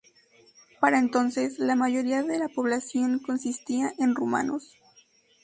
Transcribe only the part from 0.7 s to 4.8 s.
Para entonces, la mayoría de la población consistía en rumanos.